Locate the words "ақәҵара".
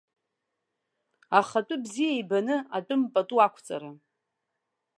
3.45-3.91